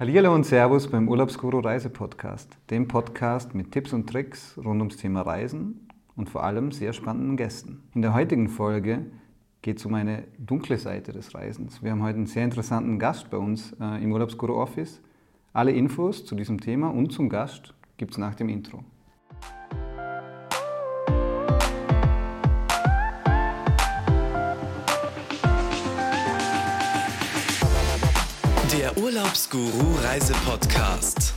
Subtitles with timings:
[0.00, 5.20] Hallihallo und Servus beim Urlaubsguru Reisepodcast, dem Podcast mit Tipps und Tricks rund ums Thema
[5.20, 7.82] Reisen und vor allem sehr spannenden Gästen.
[7.94, 9.04] In der heutigen Folge
[9.60, 11.82] geht es um eine dunkle Seite des Reisens.
[11.82, 15.02] Wir haben heute einen sehr interessanten Gast bei uns äh, im Urlaubsguru Office.
[15.52, 18.82] Alle Infos zu diesem Thema und zum Gast gibt es nach dem Intro.
[29.10, 31.34] Urlaubsguru Reisepodcast.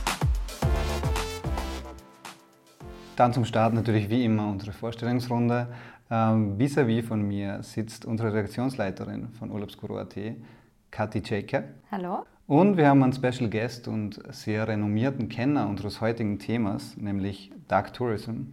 [3.16, 5.66] Dann zum Start natürlich wie immer unsere Vorstellungsrunde.
[6.08, 10.14] Ähm, Vis-à-vis von mir sitzt unsere Redaktionsleiterin von Urlaubsguru.at,
[10.92, 11.64] Kathi Jaker.
[11.90, 12.24] Hallo.
[12.46, 17.92] Und wir haben einen Special Guest und sehr renommierten Kenner unseres heutigen Themas, nämlich Dark
[17.92, 18.52] Tourism,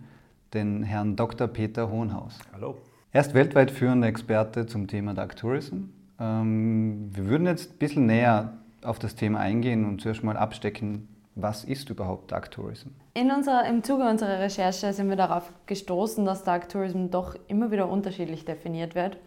[0.55, 1.47] den Herrn Dr.
[1.47, 2.39] Peter Hohenhaus.
[2.53, 2.79] Hallo.
[3.11, 5.89] Er ist weltweit führender Experte zum Thema Dark Tourism.
[6.19, 11.07] Ähm, wir würden jetzt ein bisschen näher auf das Thema eingehen und zuerst mal abstecken,
[11.35, 12.89] was ist überhaupt Dark Tourism?
[13.13, 17.71] In unserer, Im Zuge unserer Recherche sind wir darauf gestoßen, dass Dark Tourism doch immer
[17.71, 19.17] wieder unterschiedlich definiert wird.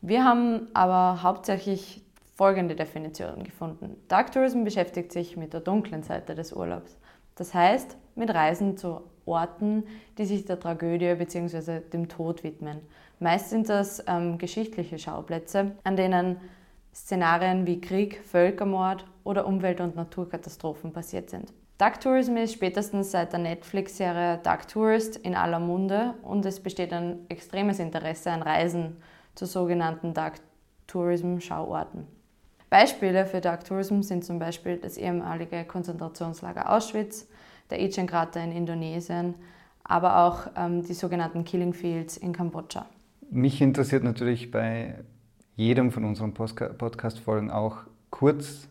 [0.00, 2.02] Wir haben aber hauptsächlich
[2.34, 3.96] folgende Definition gefunden.
[4.08, 6.96] Dark Tourism beschäftigt sich mit der dunklen Seite des Urlaubs.
[7.34, 9.84] Das heißt, mit Reisen zu Orten,
[10.18, 11.80] die sich der Tragödie bzw.
[11.80, 12.80] dem Tod widmen.
[13.18, 16.36] Meist sind das ähm, geschichtliche Schauplätze, an denen
[16.96, 21.52] Szenarien wie Krieg, Völkermord oder Umwelt- und Naturkatastrophen passiert sind.
[21.76, 26.94] Dark Tourism ist spätestens seit der Netflix-Serie Dark Tourist in aller Munde und es besteht
[26.94, 28.96] ein extremes Interesse an Reisen
[29.34, 30.40] zu sogenannten Dark
[30.86, 32.06] Tourism-Schauorten.
[32.70, 37.28] Beispiele für Dark Tourism sind zum Beispiel das ehemalige Konzentrationslager Auschwitz,
[37.68, 39.34] der Ijen-Krater in Indonesien,
[39.84, 42.86] aber auch ähm, die sogenannten Killing Fields in Kambodscha.
[43.30, 44.94] Mich interessiert natürlich bei
[45.56, 47.78] jedem von unseren Podcast-Folgen auch
[48.10, 48.68] kurz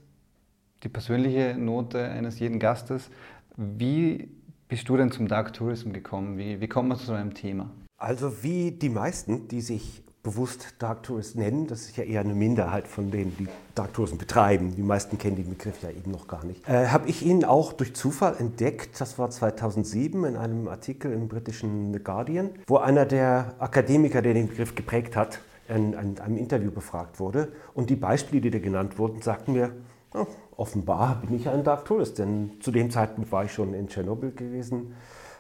[0.84, 3.10] die persönliche Note eines jeden Gastes.
[3.58, 4.30] Wie
[4.68, 6.38] bist du denn zum Dark Tourism gekommen?
[6.38, 7.72] Wie, wie kommt man zu so einem Thema?
[7.98, 12.34] Also wie die meisten, die sich bewusst Dark Tourist nennen, das ist ja eher eine
[12.34, 14.76] Minderheit von denen, die Dark Tourism betreiben.
[14.76, 16.68] Die meisten kennen den Begriff ja eben noch gar nicht.
[16.68, 19.00] Äh, Habe ich ihn auch durch Zufall entdeckt.
[19.00, 24.34] Das war 2007 in einem Artikel im britischen The Guardian, wo einer der Akademiker, der
[24.34, 27.50] den Begriff geprägt hat, in, in einem Interview befragt wurde.
[27.74, 29.72] Und die Beispiele, die da genannt wurden, sagten mir,
[30.14, 30.28] oh,
[30.58, 34.32] offenbar bin ich ein Dark Tourist, denn zu dem Zeitpunkt war ich schon in Tschernobyl
[34.32, 34.96] gewesen,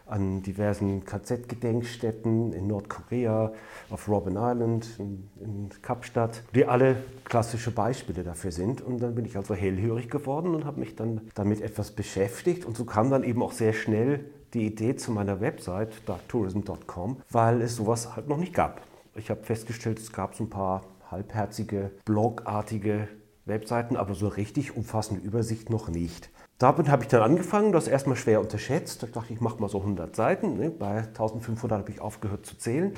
[0.08, 3.54] an diversen KZ-Gedenkstätten in Nordkorea,
[3.90, 8.82] auf Robben Island, in, in, Kapstadt, die alle klassische Beispiele dafür sind.
[8.82, 12.66] Und dann bin ich also hellhörig geworden und habe mich dann damit etwas beschäftigt.
[12.66, 17.62] Und so kam dann eben auch sehr schnell die Idee zu meiner Website darktourism.com, weil
[17.62, 18.82] es sowas halt noch nicht gab.
[19.18, 23.08] Ich habe festgestellt, es gab so ein paar halbherzige, blogartige
[23.46, 26.30] Webseiten, aber so richtig umfassende Übersicht noch nicht.
[26.58, 29.04] Damit habe ich dann angefangen, das erstmal schwer unterschätzt.
[29.04, 30.58] Ich dachte, ich mache mal so 100 Seiten.
[30.58, 30.70] Ne?
[30.70, 32.94] Bei 1500 habe ich aufgehört zu zählen.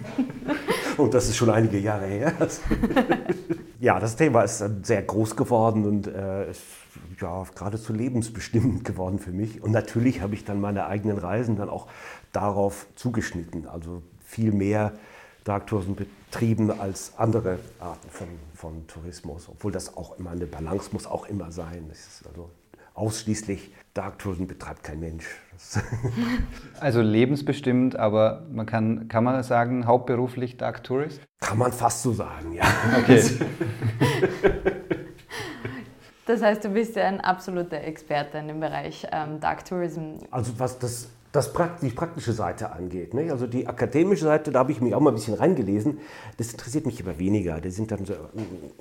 [0.98, 2.32] und das ist schon einige Jahre her.
[3.80, 6.62] ja, das Thema ist sehr groß geworden und äh, ist
[7.18, 9.62] ja, geradezu lebensbestimmend geworden für mich.
[9.62, 11.86] Und natürlich habe ich dann meine eigenen Reisen dann auch
[12.32, 13.66] darauf zugeschnitten.
[13.66, 14.92] Also viel mehr
[15.44, 20.90] Dark Tourism betrieben als andere Arten von, von Tourismus, obwohl das auch immer eine Balance
[20.92, 21.90] muss auch immer sein.
[22.26, 22.50] also
[22.94, 25.26] ausschließlich Dark Tourism betreibt kein Mensch.
[26.80, 31.20] also lebensbestimmt, aber man kann, kann man sagen, hauptberuflich Dark Tourist?
[31.40, 32.64] Kann man fast so sagen, ja.
[32.98, 33.22] Okay.
[36.26, 40.14] Das heißt, du bist ja ein absoluter Experte in dem Bereich ähm, Dark Tourism.
[40.30, 41.52] Also was das das
[41.82, 43.12] die praktische Seite angeht.
[43.12, 43.32] Nicht?
[43.32, 45.98] Also die akademische Seite, da habe ich mich auch mal ein bisschen reingelesen.
[46.36, 47.60] Das interessiert mich aber weniger.
[47.60, 48.14] Die sind dann so,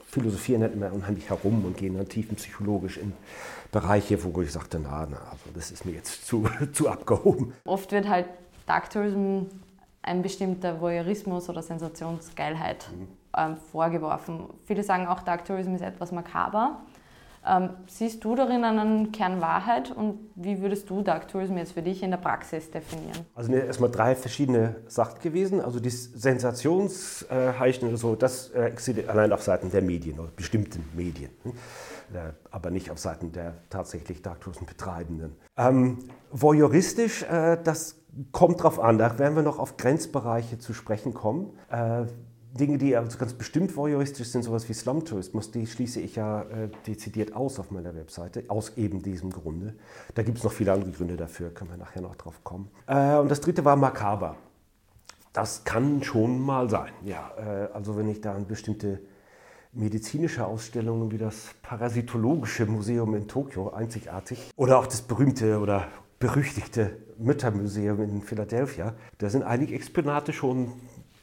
[0.05, 3.13] philosophieren dann immer unheimlich herum und gehen dann tiefenpsychologisch in
[3.71, 7.53] Bereiche, wo ich sagte, na, na also das ist mir jetzt zu, zu abgehoben.
[7.65, 8.27] Oft wird halt
[8.67, 9.47] Dark Tourism
[10.03, 13.07] ein bestimmter Voyeurismus oder Sensationsgeilheit mhm.
[13.35, 14.45] ähm, vorgeworfen.
[14.65, 16.81] Viele sagen auch, Dark Tourism ist etwas makaber.
[17.45, 21.81] Ähm, siehst du darin einen Kern Wahrheit und wie würdest du Dark Tourism jetzt für
[21.81, 23.25] dich in der Praxis definieren?
[23.35, 25.59] Also ne, erstmal drei verschiedene Sachen gewesen.
[25.59, 30.85] Also das Sensationsheichen oder so, das äh, existiert allein auf Seiten der Medien oder bestimmten
[30.95, 31.31] Medien.
[31.43, 31.51] Hm?
[32.13, 35.35] Äh, aber nicht auf Seiten der tatsächlich Dark Tourism Betreibenden.
[35.57, 35.99] Ähm,
[36.31, 37.99] voyeuristisch, äh, das
[38.31, 41.57] kommt drauf an, da werden wir noch auf Grenzbereiche zu sprechen kommen.
[41.69, 42.05] Äh,
[42.53, 46.69] Dinge, die also ganz bestimmt voyeuristisch sind, sowas wie Slum-Tourismus, die schließe ich ja äh,
[46.85, 49.73] dezidiert aus auf meiner Webseite, aus eben diesem Grunde.
[50.13, 52.69] Da gibt es noch viele andere Gründe dafür, können wir nachher noch drauf kommen.
[52.85, 54.35] Äh, und das dritte war makaber.
[55.33, 57.31] Das kann schon mal sein, ja.
[57.37, 58.99] Äh, also wenn ich da an bestimmte
[59.71, 65.87] medizinische Ausstellungen wie das Parasitologische Museum in Tokio einzigartig oder auch das berühmte oder
[66.19, 68.93] berüchtigte Müttermuseum in Philadelphia.
[69.17, 70.71] Da sind einige Exponate schon,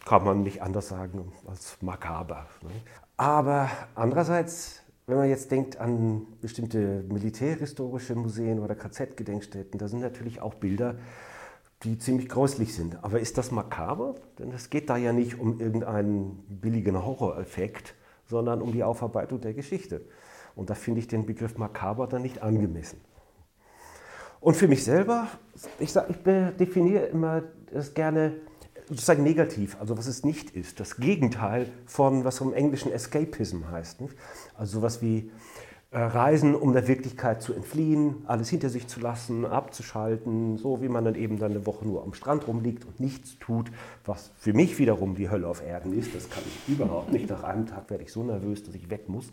[0.05, 2.47] kann man nicht anders sagen, als makaber.
[2.63, 2.71] Ne?
[3.17, 10.41] Aber andererseits, wenn man jetzt denkt an bestimmte militärhistorische Museen oder KZ-Gedenkstätten, da sind natürlich
[10.41, 10.97] auch Bilder,
[11.83, 13.03] die ziemlich gräuslich sind.
[13.03, 14.15] Aber ist das makaber?
[14.39, 17.95] Denn es geht da ja nicht um irgendeinen billigen Horroreffekt,
[18.27, 20.03] sondern um die Aufarbeitung der Geschichte.
[20.55, 23.01] Und da finde ich den Begriff makaber dann nicht angemessen.
[24.41, 25.29] Und für mich selber,
[25.79, 27.43] ich, ich definiere immer
[27.73, 28.35] das gerne
[28.91, 30.81] sozusagen negativ, also was es nicht ist.
[30.81, 34.01] Das Gegenteil von, was im Englischen Escapism heißt.
[34.01, 34.15] Nicht?
[34.59, 35.31] Also sowas wie
[35.93, 40.89] äh, Reisen, um der Wirklichkeit zu entfliehen, alles hinter sich zu lassen, abzuschalten, so wie
[40.89, 43.71] man dann eben dann eine Woche nur am Strand rumliegt und nichts tut,
[44.05, 46.15] was für mich wiederum die Hölle auf Erden ist.
[46.15, 47.31] Das kann ich überhaupt nicht.
[47.31, 49.31] Nach einem Tag werde ich so nervös, dass ich weg muss.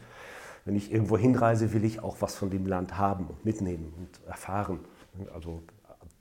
[0.65, 4.27] Wenn ich irgendwo hinreise, will ich auch was von dem Land haben und mitnehmen und
[4.27, 4.79] erfahren.
[5.33, 5.63] Also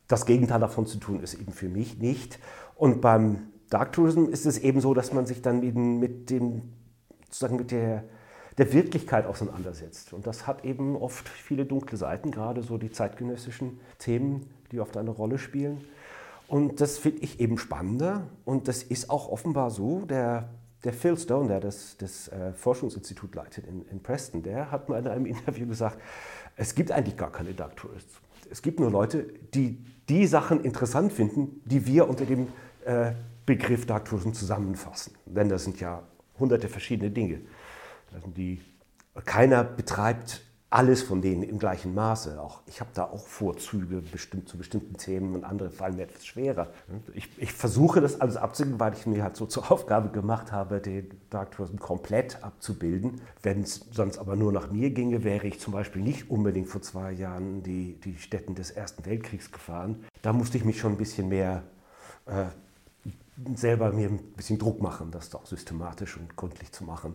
[0.08, 2.38] das Gegenteil davon zu tun, ist eben für mich nicht.
[2.76, 5.60] Und beim Dark Tourism ist es eben so, dass man sich dann
[5.98, 6.62] mit dem,
[7.24, 8.04] sozusagen mit der
[8.58, 10.12] der Wirklichkeit auseinandersetzt.
[10.12, 14.96] Und das hat eben oft viele dunkle Seiten, gerade so die zeitgenössischen Themen, die oft
[14.96, 15.84] eine Rolle spielen.
[16.48, 18.28] Und das finde ich eben spannender.
[18.44, 20.02] Und das ist auch offenbar so.
[20.06, 20.48] Der,
[20.84, 25.00] der Phil Stone, der das, das äh, Forschungsinstitut leitet in, in, Preston, der hat mal
[25.00, 25.98] in einem Interview gesagt,
[26.56, 28.14] es gibt eigentlich gar keine Dark Tourists.
[28.50, 29.78] Es gibt nur Leute, die
[30.08, 32.48] die Sachen interessant finden, die wir unter dem
[32.84, 33.12] äh,
[33.44, 35.14] Begriff Dark Tourism zusammenfassen.
[35.26, 36.02] Denn das sind ja
[36.38, 37.40] hunderte verschiedene Dinge.
[38.14, 38.60] Also die,
[39.24, 42.40] keiner betreibt alles von denen im gleichen Maße.
[42.40, 46.26] Auch ich habe da auch Vorzüge bestimmt zu bestimmten Themen und andere fallen mir etwas
[46.26, 46.68] schwerer.
[47.14, 50.80] Ich, ich versuche das alles abzugeben, weil ich mir halt so zur Aufgabe gemacht habe,
[50.80, 53.20] den Dark Tourism komplett abzubilden.
[53.42, 56.82] Wenn es sonst aber nur nach mir ginge, wäre ich zum Beispiel nicht unbedingt vor
[56.82, 60.04] zwei Jahren die, die Städten des Ersten Weltkriegs gefahren.
[60.22, 61.62] Da musste ich mich schon ein bisschen mehr
[62.26, 62.46] äh,
[63.54, 67.14] selber mir ein bisschen Druck machen, das doch systematisch und gründlich zu machen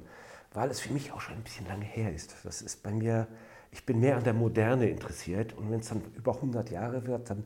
[0.53, 2.35] weil es für mich auch schon ein bisschen lange her ist.
[2.43, 3.27] Das ist bei mir,
[3.71, 7.29] ich bin mehr an der Moderne interessiert und wenn es dann über 100 Jahre wird,
[7.29, 7.45] dann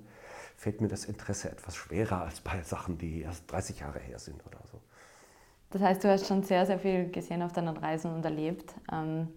[0.57, 4.45] fällt mir das Interesse etwas schwerer als bei Sachen, die erst 30 Jahre her sind
[4.45, 4.79] oder so.
[5.71, 8.73] Das heißt, du hast schon sehr, sehr viel gesehen auf deinen Reisen und erlebt.
[8.91, 9.27] Ähm,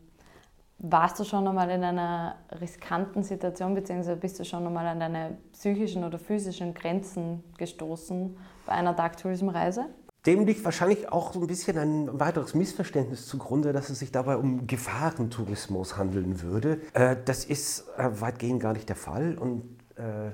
[0.78, 5.38] warst du schon einmal in einer riskanten Situation, beziehungsweise bist du schon einmal an deine
[5.52, 9.86] psychischen oder physischen Grenzen gestoßen bei einer Dark Tourism Reise?
[10.28, 14.36] Dem liegt wahrscheinlich auch so ein bisschen ein weiteres Missverständnis zugrunde, dass es sich dabei
[14.36, 16.82] um Gefahrentourismus handeln würde.
[16.92, 19.62] Äh, das ist äh, weitgehend gar nicht der Fall und
[19.96, 20.32] äh,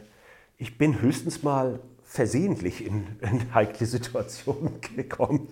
[0.57, 5.47] ich bin höchstens mal versehentlich in, in, heikle Situationen gekommen.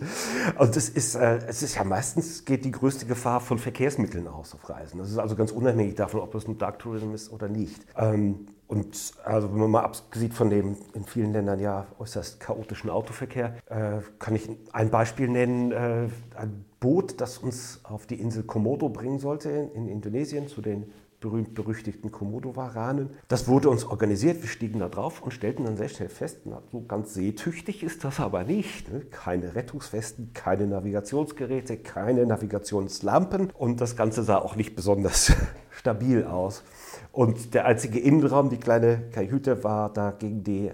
[0.59, 4.55] Und das ist, äh, es ist ja meistens geht die größte Gefahr von Verkehrsmitteln aus
[4.55, 4.99] auf Reisen.
[4.99, 7.87] Das ist also ganz unabhängig davon, ob es ein Dark Tourism ist oder nicht.
[7.97, 12.89] Ähm, und also wenn man mal absieht von dem in vielen Ländern ja äußerst chaotischen
[12.89, 18.45] Autoverkehr, äh, kann ich ein Beispiel nennen, äh, ein Boot, das uns auf die Insel
[18.45, 20.91] Komodo bringen sollte in Indonesien zu den
[21.21, 23.11] berühmt-berüchtigten Komodo-Waranen.
[23.29, 26.63] Das wurde uns organisiert, wir stiegen da drauf und stellten dann sehr schnell fest, na,
[26.73, 28.91] so ganz seetüchtig ist das aber nicht.
[28.91, 29.03] Ne?
[29.03, 35.35] Keine Rettungswesten, keine Navigationsgeräte, keine Navigationslampen und das Ganze sah auch nicht besonders
[35.71, 36.63] stabil aus.
[37.13, 40.71] Und der einzige Innenraum, die kleine Kajüte, war da gegen die,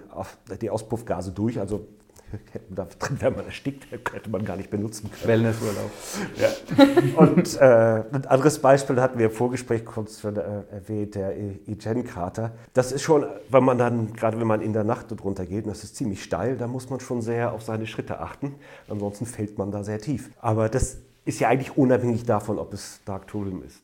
[0.61, 1.87] die Auspuffgase durch, also
[2.53, 5.29] hätten da drin wäre man erstickt, hätte man gar nicht benutzen können.
[5.29, 5.91] Wellnessurlaub.
[6.37, 6.49] Ja.
[7.17, 12.53] Und äh, ein anderes Beispiel hatten wir im Vorgespräch kurz äh, erwähnt, der Igen-Krater.
[12.75, 15.71] Das ist schon, wenn man dann, gerade wenn man in der Nacht drunter geht, und
[15.71, 18.55] das ist ziemlich steil, da muss man schon sehr auf seine Schritte achten.
[18.89, 20.31] Ansonsten fällt man da sehr tief.
[20.41, 23.83] Aber das ist ja eigentlich unabhängig davon, ob es Dark Tourism ist.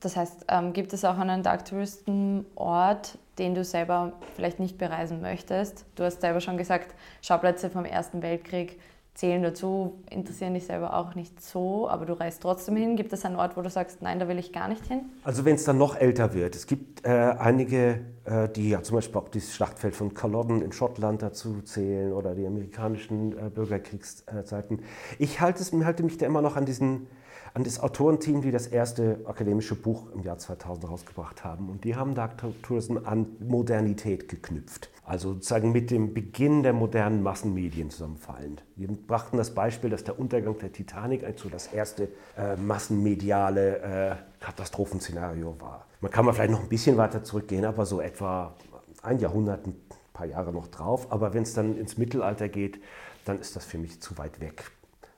[0.00, 4.78] Das heißt, ähm, gibt es auch einen Dark Touristen Ort, den du selber vielleicht nicht
[4.78, 5.84] bereisen möchtest?
[5.94, 8.80] Du hast selber schon gesagt, Schauplätze vom Ersten Weltkrieg
[9.14, 12.96] zählen dazu, interessieren dich selber auch nicht so, aber du reist trotzdem hin.
[12.96, 15.00] Gibt es einen Ort, wo du sagst, nein, da will ich gar nicht hin?
[15.24, 16.54] Also wenn es dann noch älter wird.
[16.54, 20.72] Es gibt äh, einige, äh, die ja zum Beispiel auch dieses Schlachtfeld von Culloden in
[20.72, 24.82] Schottland dazu zählen oder die amerikanischen äh, Bürgerkriegszeiten.
[25.18, 27.06] Ich halte, es, halte mich da immer noch an diesen
[27.54, 31.68] an das Autorenteam, die das erste akademische Buch im Jahr 2000 rausgebracht haben.
[31.68, 34.90] Und die haben Dark Tourism an Modernität geknüpft.
[35.04, 38.62] Also sozusagen mit dem Beginn der modernen Massenmedien zusammenfallend.
[38.76, 43.78] Wir brachten das Beispiel, dass der Untergang der Titanic eigentlich so das erste äh, massenmediale
[43.78, 45.86] äh, Katastrophenszenario war.
[46.00, 48.54] Man kann mal vielleicht noch ein bisschen weiter zurückgehen, aber so etwa
[49.02, 49.74] ein Jahrhundert, ein
[50.12, 51.10] paar Jahre noch drauf.
[51.10, 52.80] Aber wenn es dann ins Mittelalter geht,
[53.24, 54.70] dann ist das für mich zu weit weg.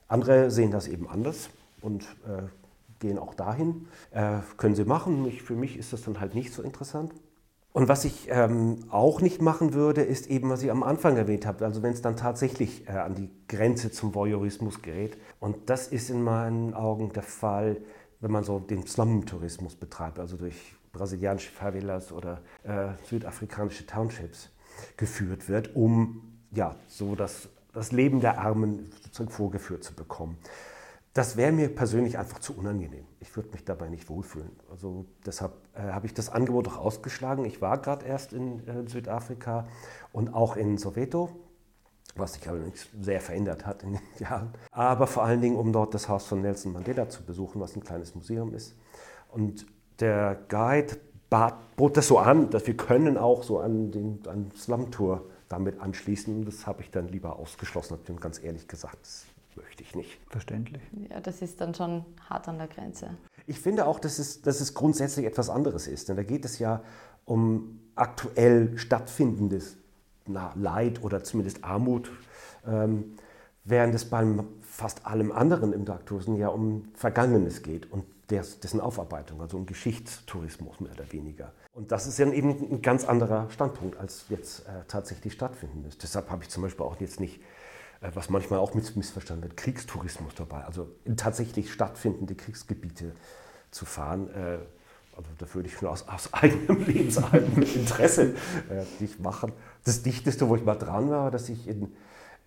[0.07, 1.49] Andere sehen das eben anders
[1.83, 2.43] und äh,
[2.99, 3.87] gehen auch dahin.
[4.11, 5.25] Äh, können sie machen.
[5.27, 7.13] Ich, für mich ist das dann halt nicht so interessant.
[7.73, 11.47] Und was ich ähm, auch nicht machen würde, ist eben, was ich am Anfang erwähnt
[11.47, 15.17] habe, also wenn es dann tatsächlich äh, an die Grenze zum Voyeurismus gerät.
[15.39, 17.77] Und das ist in meinen Augen der Fall,
[18.21, 24.49] wenn man so den Slum-Tourismus betreibt, also durch brasilianische Favelas oder äh, südafrikanische Townships
[24.95, 26.21] geführt wird, um
[26.51, 30.37] ja, so das, das Leben der Armen sozusagen vorgeführt zu bekommen.
[31.13, 33.05] Das wäre mir persönlich einfach zu unangenehm.
[33.19, 34.49] Ich würde mich dabei nicht wohlfühlen.
[34.71, 37.45] Also deshalb äh, habe ich das Angebot auch ausgeschlagen.
[37.45, 39.67] Ich war gerade erst in äh, Südafrika
[40.11, 41.29] und auch in Soweto,
[42.15, 44.53] was sich allerdings sehr verändert hat in den Jahren.
[44.71, 47.83] Aber vor allen Dingen, um dort das Haus von Nelson Mandela zu besuchen, was ein
[47.83, 48.75] kleines Museum ist.
[49.29, 49.67] Und
[49.99, 50.97] der Guide
[51.29, 55.79] bat, bot das so an, dass wir können auch so an den an Slum-Tour damit
[55.79, 56.43] anschließen.
[56.45, 58.97] Das habe ich dann lieber ausgeschlossen, habe ich ganz ehrlich gesagt.
[59.01, 59.25] Das
[59.83, 60.19] ich nicht.
[60.29, 60.81] Verständlich.
[61.09, 63.09] Ja, das ist dann schon hart an der Grenze.
[63.45, 66.09] Ich finde auch, dass es, dass es grundsätzlich etwas anderes ist.
[66.09, 66.81] Denn da geht es ja
[67.25, 69.77] um aktuell stattfindendes
[70.25, 72.11] na, Leid oder zumindest Armut,
[72.65, 73.15] ähm,
[73.63, 74.25] während es bei
[74.61, 80.79] fast allem anderen im Darktourismus ja um Vergangenes geht und dessen Aufarbeitung, also um Geschichtstourismus
[80.79, 81.51] mehr oder weniger.
[81.73, 86.01] Und das ist ja eben ein ganz anderer Standpunkt, als jetzt äh, tatsächlich stattfinden ist.
[86.01, 87.41] Deshalb habe ich zum Beispiel auch jetzt nicht
[88.13, 93.13] was manchmal auch missverstanden wird, Kriegstourismus dabei, also in tatsächlich stattfindende Kriegsgebiete
[93.71, 94.29] zu fahren.
[94.33, 94.57] Äh,
[95.15, 98.35] also da würde ich nur aus, aus eigenem lebensaltem Interesse
[98.69, 99.51] äh, nicht machen.
[99.83, 101.93] Das Dichteste, wo ich mal dran war, dass ich in,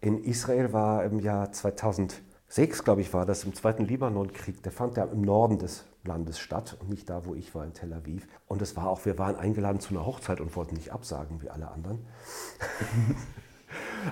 [0.00, 4.62] in Israel war im Jahr 2006, glaube ich, war das im Zweiten Libanonkrieg.
[4.62, 7.72] Der fand ja im Norden des Landes statt und nicht da, wo ich war, in
[7.72, 8.26] Tel Aviv.
[8.46, 11.50] Und es war auch, wir waren eingeladen zu einer Hochzeit und wollten nicht absagen wie
[11.50, 12.04] alle anderen.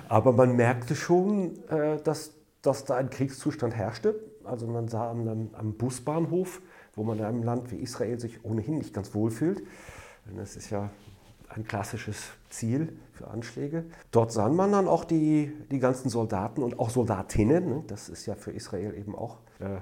[0.09, 4.15] Aber man merkte schon, äh, dass, dass da ein Kriegszustand herrschte.
[4.43, 6.61] Also man sah am, am Busbahnhof,
[6.95, 9.63] wo man in einem Land wie Israel sich ohnehin nicht ganz wohl fühlt.
[10.35, 10.89] Das ist ja
[11.49, 13.85] ein klassisches Ziel für Anschläge.
[14.11, 17.69] Dort sah man dann auch die, die ganzen Soldaten und auch Soldatinnen.
[17.69, 17.83] Ne?
[17.87, 19.77] Das ist ja für Israel eben auch äh,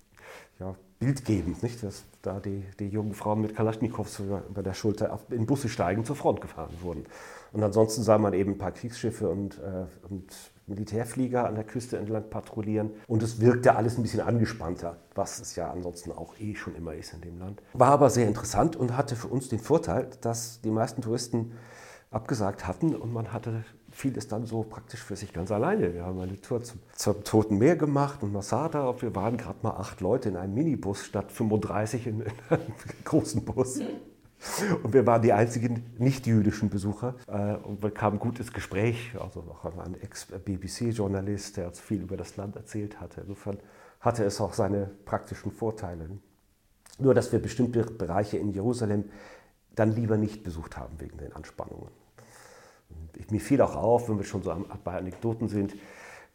[0.60, 0.74] ja,
[1.04, 1.82] bildgebend, nicht?
[1.82, 6.16] dass da die, die jungen Frauen mit Kalaschnikows über der Schulter in Busse steigen zur
[6.16, 7.04] Front gefahren wurden.
[7.52, 10.32] Und ansonsten sah man eben ein paar Kriegsschiffe und, äh, und
[10.66, 12.90] Militärflieger an der Küste entlang patrouillieren.
[13.06, 16.94] Und es wirkte alles ein bisschen angespannter, was es ja ansonsten auch eh schon immer
[16.94, 17.62] ist in dem Land.
[17.74, 21.52] War aber sehr interessant und hatte für uns den Vorteil, dass die meisten Touristen
[22.10, 25.94] abgesagt hatten und man hatte vieles dann so praktisch für sich ganz alleine.
[25.94, 29.76] Wir haben eine Tour zum, zum Toten Meer gemacht und Masada wir waren gerade mal
[29.76, 32.62] acht Leute in einem Minibus statt 35 in, in einem
[33.04, 33.80] großen Bus.
[34.82, 39.12] Und wir waren die einzigen nicht-jüdischen Besucher äh, und bekamen gutes Gespräch.
[39.18, 43.22] Also noch ein Ex-BBC-Journalist, der uns viel über das Land erzählt hatte.
[43.22, 43.58] Insofern
[44.00, 46.10] hatte es auch seine praktischen Vorteile.
[46.98, 49.04] Nur, dass wir bestimmte Bereiche in Jerusalem
[49.74, 51.90] dann lieber nicht besucht haben wegen den Anspannungen.
[53.30, 54.54] Mir fiel auch auf, wenn wir schon so
[54.84, 55.74] bei Anekdoten sind,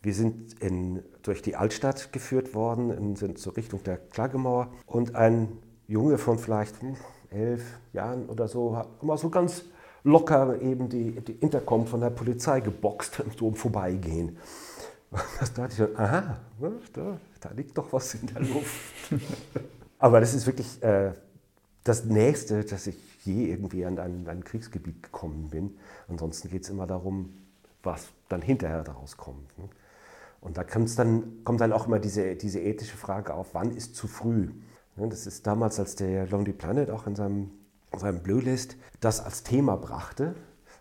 [0.02, 5.50] wir sind in, durch die Altstadt geführt worden, sind zur Richtung der Klagemauer und ein
[5.88, 6.96] Junge von vielleicht hm,
[7.30, 9.66] elf Jahren oder so, hat immer so ganz
[10.04, 14.38] locker eben die, die Intercom von der Polizei geboxt, so im Vorbeigehen.
[15.40, 19.10] Das dachte ich dann, aha, ne, da, da, liegt doch was in der Luft.
[19.98, 21.14] Aber das ist wirklich äh,
[21.84, 22.96] das Nächste, dass ich
[23.26, 25.78] je irgendwie an ein, ein Kriegsgebiet gekommen bin.
[26.08, 27.34] Ansonsten geht es immer darum,
[27.84, 29.58] was dann hinterher daraus kommt.
[29.58, 29.70] Ne?
[30.42, 34.08] Und da dann, kommt dann auch immer diese, diese ethische Frage auf, wann ist zu
[34.08, 34.50] früh?
[34.96, 37.52] Das ist damals, als der Lonely Planet auch in seinem,
[37.98, 40.36] seinem Blödlist das als Thema brachte,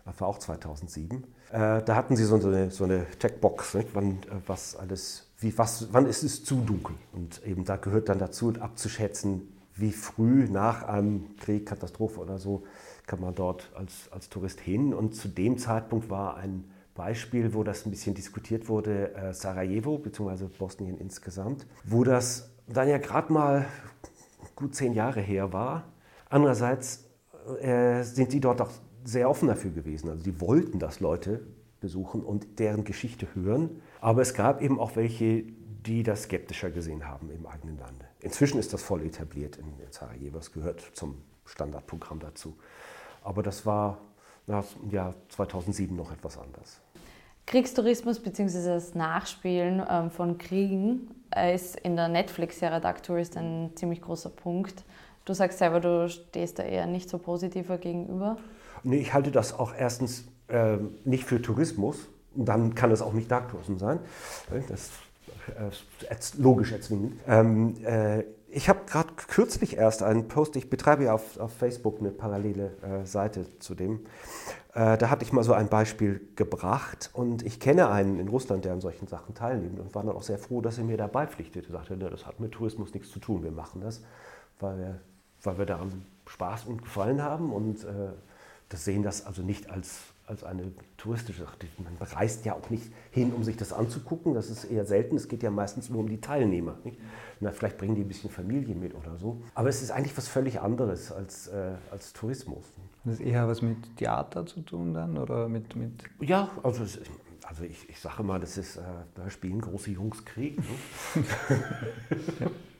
[0.05, 1.23] das war auch 2007.
[1.51, 3.89] Äh, da hatten sie so eine, so eine Checkbox, nicht?
[3.93, 6.95] wann, äh, was alles, wie, was, wann ist es zu dunkel?
[7.13, 12.63] Und eben da gehört dann dazu, abzuschätzen, wie früh nach einem Krieg, Katastrophe oder so,
[13.07, 14.93] kann man dort als, als Tourist hin.
[14.93, 19.97] Und zu dem Zeitpunkt war ein Beispiel, wo das ein bisschen diskutiert wurde, äh, Sarajevo
[19.97, 20.45] bzw.
[20.57, 23.65] Bosnien insgesamt, wo das dann ja gerade mal
[24.55, 25.85] gut zehn Jahre her war.
[26.29, 27.05] Andererseits
[27.61, 28.71] äh, sind die dort auch
[29.03, 30.09] sehr offen dafür gewesen.
[30.09, 31.41] Also die wollten, dass Leute
[31.79, 33.81] besuchen und deren Geschichte hören.
[34.01, 35.43] Aber es gab eben auch welche,
[35.85, 38.08] die das skeptischer gesehen haben im eigenen Lande.
[38.21, 40.37] Inzwischen ist das voll etabliert in, Sarajevo.
[40.39, 42.57] Es gehört zum Standardprogramm dazu.
[43.23, 43.99] Aber das war
[44.47, 46.81] im Jahr 2007 noch etwas anders.
[47.45, 48.63] Kriegstourismus bzw.
[48.63, 51.09] das Nachspielen ähm, von Kriegen
[51.53, 54.83] ist in der Netflix-Serie Dark Tourist ein ziemlich großer Punkt.
[55.25, 58.37] Du sagst selber, du stehst da eher nicht so positiver gegenüber.
[58.83, 62.07] Nee, ich halte das auch erstens äh, nicht für Tourismus.
[62.35, 63.99] Und dann kann es auch nicht Dark Tourism sein.
[64.67, 64.91] Das
[66.37, 67.19] logisch erzwingend.
[67.27, 71.99] Ähm, äh, ich habe gerade kürzlich erst einen Post, ich betreibe ja auf, auf Facebook
[71.99, 74.05] eine parallele äh, Seite zu dem.
[74.73, 78.65] Äh, da hatte ich mal so ein Beispiel gebracht und ich kenne einen in Russland,
[78.65, 81.27] der an solchen Sachen teilnimmt und war dann auch sehr froh, dass er mir dabei
[81.27, 81.71] pflichtete.
[81.71, 84.01] Sagte, das hat mit Tourismus nichts zu tun, wir machen das,
[84.59, 84.99] weil wir,
[85.43, 88.13] weil wir daran Spaß und Gefallen haben und äh,
[88.69, 89.99] das sehen das also nicht als
[90.29, 91.57] als eine touristische Sache.
[91.83, 94.35] Man reist ja auch nicht hin, um sich das anzugucken.
[94.35, 95.15] Das ist eher selten.
[95.15, 96.77] Es geht ja meistens nur um die Teilnehmer.
[97.39, 99.41] Na, vielleicht bringen die ein bisschen Familie mit oder so.
[99.55, 102.65] Aber es ist eigentlich was völlig anderes als, äh, als Tourismus.
[103.03, 105.75] Das ist eher was mit Theater zu tun dann oder mit...
[105.75, 106.83] mit ja, also,
[107.43, 108.81] also ich, ich sage mal, das ist, äh,
[109.15, 110.57] da spielen große Jungs Krieg.
[110.57, 111.25] Ne?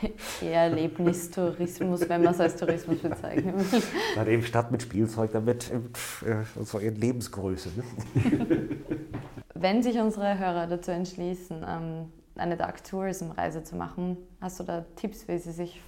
[0.40, 3.82] Erlebnistourismus, wenn man es als Tourismus bezeichnen will.
[4.14, 7.70] Dann eben statt mit Spielzeug, damit äh, so in Lebensgröße.
[7.76, 8.68] Ne?
[9.54, 14.64] Wenn sich unsere Hörer dazu entschließen, ähm, eine Dark Tourism Reise zu machen, hast du
[14.64, 15.80] da Tipps, wie sie sich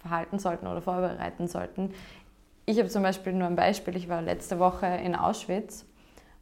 [0.00, 1.90] verhalten sollten oder vorbereiten sollten?
[2.66, 3.94] Ich habe zum Beispiel nur ein Beispiel.
[3.96, 5.84] Ich war letzte Woche in Auschwitz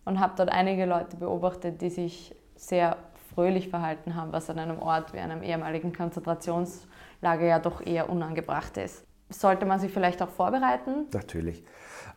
[0.05, 2.97] und habe dort einige Leute beobachtet, die sich sehr
[3.35, 8.77] fröhlich verhalten haben, was an einem Ort wie einem ehemaligen Konzentrationslager ja doch eher unangebracht
[8.77, 9.05] ist.
[9.31, 11.07] Sollte man sich vielleicht auch vorbereiten?
[11.13, 11.65] Natürlich.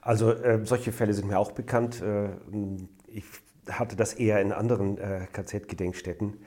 [0.01, 2.01] Also äh, solche Fälle sind mir auch bekannt.
[2.01, 2.29] Äh,
[3.07, 3.25] ich
[3.69, 6.37] hatte das eher in anderen äh, KZ-Gedenkstätten.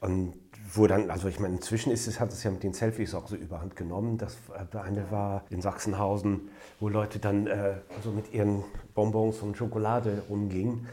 [0.00, 0.34] Und
[0.72, 3.28] wo dann, also ich meine, inzwischen ist es, hat es ja mit den Selfies auch
[3.28, 4.18] so überhand genommen.
[4.18, 8.64] Das äh, eine war in Sachsenhausen, wo Leute dann äh, also mit ihren
[8.94, 10.88] Bonbons und Schokolade umgingen.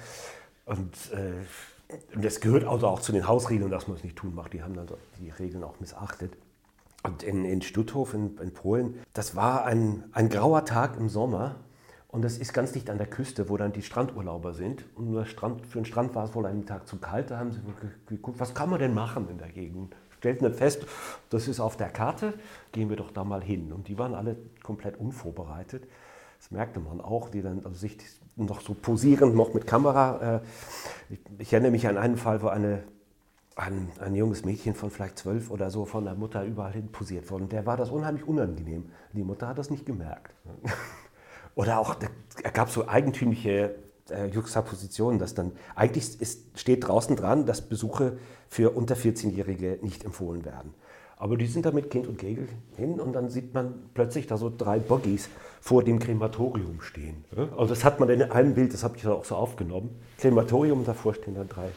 [0.65, 1.33] Und äh,
[2.15, 4.53] das gehört also auch zu den Hausregeln, dass man es nicht tun macht.
[4.53, 4.87] Die haben dann
[5.19, 6.33] die Regeln auch missachtet.
[7.03, 11.55] Und in, in Stutthof in, in, Polen, das war ein, ein grauer Tag im Sommer.
[12.09, 14.83] Und das ist ganz dicht an der Küste, wo dann die Strandurlauber sind.
[14.95, 17.31] Und nur Strand, für den Strand war es wohl einen Tag zu kalt.
[17.31, 17.61] Da haben sie
[18.07, 19.95] geguckt, was kann man denn machen in der Gegend?
[20.17, 20.85] Stellten dann fest,
[21.29, 22.33] das ist auf der Karte,
[22.71, 23.71] gehen wir doch da mal hin.
[23.71, 25.87] Und die waren alle komplett unvorbereitet.
[26.39, 27.97] Das merkte man auch, die dann also sich
[28.37, 30.41] noch so posierend, noch mit Kamera.
[31.09, 32.83] Äh, ich, erinnere mich an einen Fall, wo eine,
[33.55, 37.29] ein, ein junges Mädchen von vielleicht zwölf oder so von der Mutter überall hin posiert
[37.31, 37.45] wurde.
[37.45, 38.89] Und der war das unheimlich unangenehm.
[39.13, 40.33] Die Mutter hat das nicht gemerkt.
[41.55, 41.95] Oder auch,
[42.43, 43.73] er gab so eigentümliche
[44.11, 50.05] äh, Juxtapositionen, dass dann, eigentlich ist, steht draußen dran, dass Besuche für unter 14-Jährige nicht
[50.05, 50.75] empfohlen werden.
[51.19, 54.37] Aber die sind da mit Kind und Kegel hin und dann sieht man plötzlich da
[54.37, 57.25] so drei Buggies vor dem Krematorium stehen.
[57.57, 59.99] Also das hat man in einem Bild, das habe ich auch so aufgenommen.
[60.19, 61.69] Krematorium, davor stehen dann drei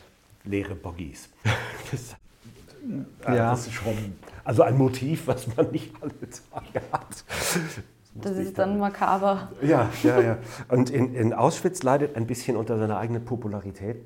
[0.44, 1.29] leere Buggies.
[1.90, 3.50] Das, ja.
[3.50, 7.24] das ist schon also ein Motiv, was man nicht alle Tage hat.
[7.29, 7.81] Das,
[8.14, 9.50] das ist dann makaber.
[9.61, 10.38] Ja, ja, ja.
[10.68, 14.05] Und in, in, Auschwitz leidet ein bisschen unter seiner eigenen Popularität.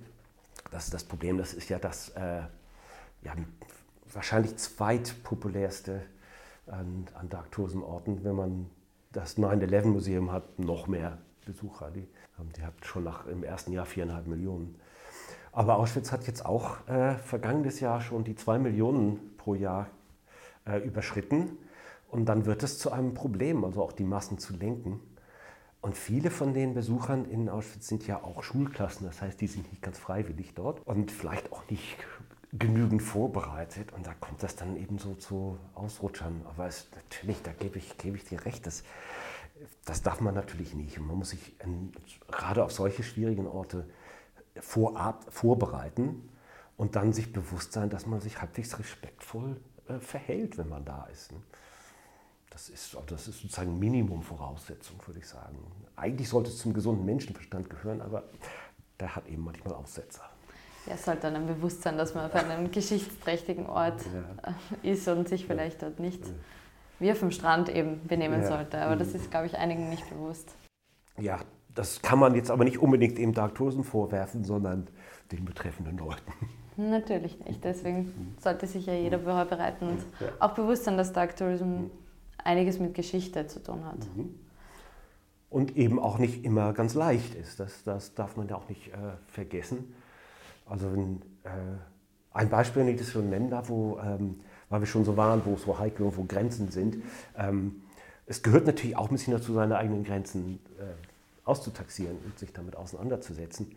[0.71, 2.41] Das ist das Problem, das ist ja das äh,
[3.23, 3.35] ja,
[4.15, 6.03] wahrscheinlich zweitpopulärste
[6.67, 8.25] an, an Dark Tourism-Orten.
[8.25, 8.71] Wenn man
[9.13, 11.91] das 9-11-Museum hat, noch mehr Besucher.
[11.91, 12.07] Die,
[12.57, 14.79] die hat schon nach, im ersten Jahr viereinhalb Millionen.
[15.53, 19.89] Aber Auschwitz hat jetzt auch äh, vergangenes Jahr schon die zwei Millionen pro Jahr
[20.67, 21.59] äh, überschritten.
[22.09, 25.01] Und dann wird es zu einem Problem, also auch die Massen zu lenken.
[25.81, 29.71] Und viele von den Besuchern in Auschwitz sind ja auch Schulklassen, das heißt, die sind
[29.71, 31.99] nicht ganz freiwillig dort und vielleicht auch nicht
[32.59, 36.43] genügend vorbereitet und da kommt das dann eben so zu Ausrutschern.
[36.47, 38.85] Aber es, natürlich, da gebe ich, gebe ich dir recht, das,
[39.85, 40.99] das darf man natürlich nicht.
[40.99, 41.93] man muss sich in,
[42.31, 43.89] gerade auf solche schwierigen Orte
[44.61, 46.29] vorab vorbereiten
[46.77, 51.07] und dann sich bewusst sein, dass man sich halbwegs respektvoll äh, verhält, wenn man da
[51.07, 51.33] ist.
[51.33, 51.39] Ne?
[52.51, 55.59] Das ist, das ist sozusagen Minimum-Voraussetzung, würde ich sagen.
[55.97, 58.23] Eigentlich sollte es zum gesunden Menschenverstand gehören, aber
[59.01, 60.31] der hat eben manchmal Aussetzer.
[60.87, 64.51] Ja, es sollte dann ein Bewusstsein, dass man auf einem geschichtsträchtigen Ort ja.
[64.83, 66.23] Äh, ist und sich vielleicht dort nicht
[66.99, 68.49] wie auf dem Strand eben benehmen ja.
[68.49, 68.79] sollte.
[68.81, 69.17] Aber das mhm.
[69.17, 70.55] ist, glaube ich, einigen nicht bewusst.
[71.19, 71.41] Ja,
[71.75, 74.87] das kann man jetzt aber nicht unbedingt dem Dark Tourism vorwerfen, sondern
[75.33, 76.33] den betreffenden Leuten.
[76.77, 77.65] Natürlich nicht.
[77.65, 78.35] Deswegen mhm.
[78.41, 80.29] sollte sich ja jeder vorbereiten und ja.
[80.41, 81.91] auch bewusst sein, dass Dark Tourism mhm.
[82.43, 83.99] einiges mit Geschichte zu tun hat.
[85.51, 87.61] Und eben auch nicht immer ganz leicht ist.
[87.61, 88.97] Das, das darf man ja auch nicht äh,
[89.29, 89.95] vergessen.
[90.67, 91.79] Also wenn, äh,
[92.33, 95.43] ein Beispiel, wenn ich das schon nennen darf, wo, ähm, weil wir schon so waren,
[95.45, 96.97] wo es so heikel und wo Grenzen sind.
[97.37, 97.83] Ähm,
[98.27, 100.85] es gehört natürlich auch ein bisschen dazu, seine eigenen Grenzen äh,
[101.45, 103.77] auszutaxieren und sich damit auseinanderzusetzen.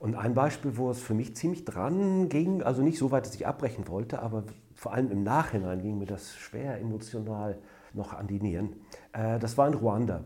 [0.00, 3.34] Und ein Beispiel, wo es für mich ziemlich dran ging, also nicht so weit, dass
[3.34, 4.44] ich abbrechen wollte, aber
[4.74, 7.56] vor allem im Nachhinein ging mir das schwer emotional
[7.94, 8.74] noch an die Nieren.
[9.12, 10.24] Äh, das war in Ruanda,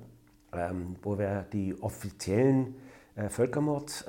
[0.52, 2.74] ähm, wo wir die offiziellen
[3.14, 4.06] äh, Völkermord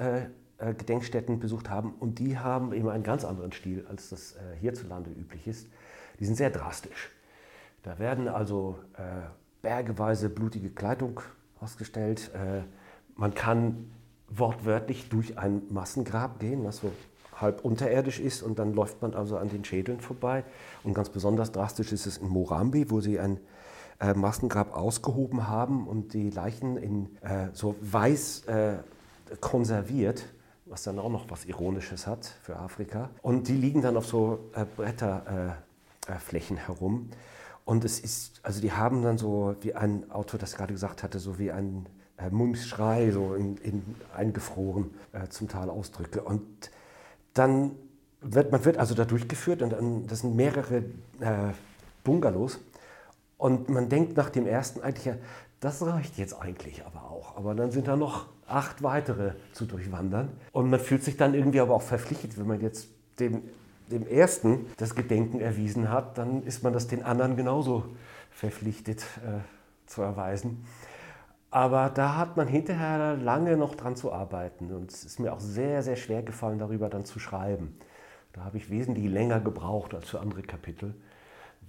[0.59, 4.57] äh, Gedenkstätten besucht haben und die haben eben einen ganz anderen Stil, als das äh,
[4.59, 5.67] hierzulande üblich ist.
[6.19, 7.11] Die sind sehr drastisch.
[7.83, 9.01] Da werden also äh,
[9.61, 11.21] bergeweise blutige Kleidung
[11.59, 12.31] ausgestellt.
[12.33, 12.63] Äh,
[13.15, 13.89] man kann
[14.27, 16.91] wortwörtlich durch ein Massengrab gehen, was so
[17.35, 20.43] halb unterirdisch ist und dann läuft man also an den Schädeln vorbei.
[20.83, 23.39] Und ganz besonders drastisch ist es in Morambi, wo sie ein
[23.99, 28.77] äh, Massengrab ausgehoben haben und die Leichen in äh, so weiß äh,
[29.39, 30.25] konserviert,
[30.69, 33.09] was dann auch noch was Ironisches hat für Afrika.
[33.21, 37.09] Und die liegen dann auf so äh, Bretterflächen äh, herum.
[37.65, 41.19] Und es ist, also die haben dann so, wie ein Autor das gerade gesagt hatte,
[41.19, 41.85] so wie ein
[42.17, 43.83] äh, Mumsschrei, so in, in
[44.15, 46.21] eingefroren äh, zum Teil Ausdrücke.
[46.21, 46.71] Und
[47.33, 47.71] dann
[48.21, 50.77] wird man wird also da durchgeführt und dann, das sind mehrere
[51.19, 51.53] äh,
[52.03, 52.59] Bungalows.
[53.37, 55.15] Und man denkt nach dem ersten eigentlich,
[55.59, 57.35] das reicht jetzt eigentlich aber auch.
[57.35, 60.29] Aber dann sind da noch acht weitere zu durchwandern.
[60.51, 63.43] Und man fühlt sich dann irgendwie aber auch verpflichtet, wenn man jetzt dem,
[63.91, 67.85] dem ersten das Gedenken erwiesen hat, dann ist man das den anderen genauso
[68.31, 69.39] verpflichtet äh,
[69.85, 70.65] zu erweisen.
[71.51, 74.71] Aber da hat man hinterher lange noch dran zu arbeiten.
[74.71, 77.77] Und es ist mir auch sehr, sehr schwer gefallen, darüber dann zu schreiben.
[78.33, 80.93] Da habe ich wesentlich länger gebraucht als für andere Kapitel.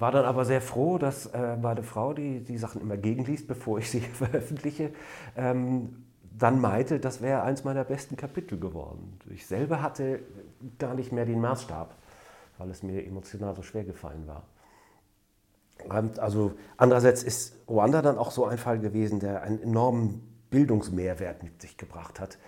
[0.01, 3.79] War dann aber sehr froh, dass äh, meine Frau, die die Sachen immer gegenliest, bevor
[3.79, 4.91] ich sie veröffentliche,
[5.37, 6.05] ähm,
[6.39, 9.19] dann meinte, das wäre eins meiner besten Kapitel geworden.
[9.29, 10.21] Ich selber hatte
[10.79, 11.95] gar nicht mehr den Maßstab,
[12.57, 14.45] weil es mir emotional so schwer gefallen war.
[16.19, 21.61] Also andererseits ist Ruanda dann auch so ein Fall gewesen, der einen enormen Bildungsmehrwert mit
[21.61, 22.39] sich gebracht hat.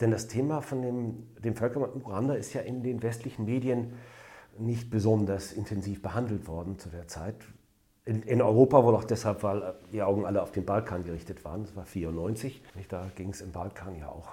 [0.00, 3.94] Denn das Thema von dem, dem Völkermord in Ruanda ist ja in den westlichen Medien
[4.58, 7.36] nicht besonders intensiv behandelt worden zu der Zeit.
[8.04, 11.62] In, in Europa wohl auch deshalb, weil die Augen alle auf den Balkan gerichtet waren.
[11.62, 12.62] Das war 94.
[12.88, 14.28] Da ging es im Balkan ja auch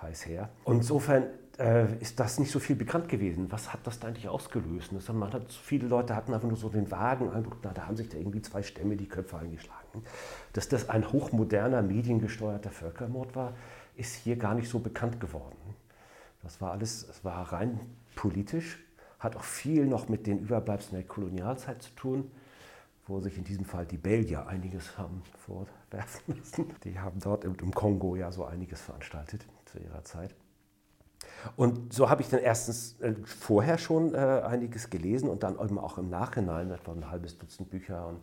[0.00, 0.50] heiß her.
[0.64, 1.24] Und insofern
[1.58, 3.50] äh, ist das nicht so viel bekannt gewesen.
[3.50, 4.90] Was hat das da eigentlich ausgelöst?
[4.92, 8.08] Das, man hat, viele Leute hatten einfach nur so den vagen Eindruck, da haben sich
[8.08, 10.04] da irgendwie zwei Stämme die Köpfe eingeschlagen.
[10.52, 13.54] Dass das ein hochmoderner, mediengesteuerter Völkermord war,
[13.96, 15.56] ist hier gar nicht so bekannt geworden.
[16.42, 17.80] Das war alles, es war rein
[18.14, 18.78] politisch,
[19.26, 22.30] hat auch viel noch mit den Überbleibseln der Kolonialzeit zu tun,
[23.06, 26.66] wo sich in diesem Fall die Belgier einiges haben vorwerfen lassen.
[26.84, 30.34] Die haben dort im Kongo ja so einiges veranstaltet zu ihrer Zeit.
[31.56, 35.78] Und so habe ich dann erstens äh, vorher schon äh, einiges gelesen und dann eben
[35.78, 38.20] auch im Nachhinein, etwa ein halbes Dutzend Bücher und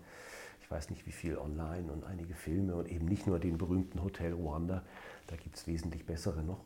[0.61, 4.03] ich weiß nicht wie viel online und einige Filme und eben nicht nur den berühmten
[4.03, 4.83] Hotel Rwanda,
[5.27, 6.59] da gibt es wesentlich bessere noch.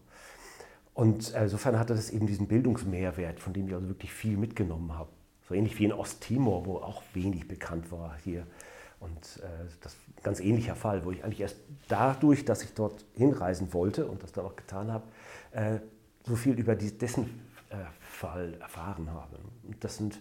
[0.97, 4.97] Und äh, insofern hatte das eben diesen Bildungsmehrwert, von dem ich also wirklich viel mitgenommen
[4.97, 5.11] habe.
[5.47, 8.47] So ähnlich wie in Osttimor, wo auch wenig bekannt war hier.
[8.99, 11.57] Und äh, das ist ein ganz ähnlicher Fall, wo ich eigentlich erst
[11.87, 15.03] dadurch, dass ich dort hinreisen wollte und das dann auch getan habe,
[15.51, 15.77] äh,
[16.23, 17.25] so viel über die, dessen
[17.69, 19.37] äh, Fall erfahren habe.
[19.67, 20.19] Und das sind,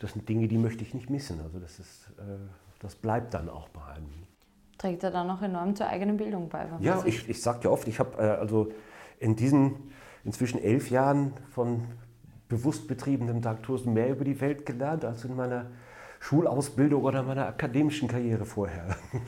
[0.00, 1.40] das sind Dinge, die möchte ich nicht missen.
[1.40, 2.22] Also das, ist, äh,
[2.80, 4.10] das bleibt dann auch bei einem.
[4.76, 6.66] Trägt er dann auch enorm zur eigenen Bildung bei?
[6.80, 8.70] Ja, ich, ich sage ja oft, ich habe äh, also
[9.18, 9.90] in diesen
[10.24, 11.84] inzwischen elf Jahren von
[12.48, 15.66] bewusst betriebenem Tagtosen mehr über die Welt gelernt als in meiner
[16.18, 18.96] Schulausbildung oder meiner akademischen Karriere vorher.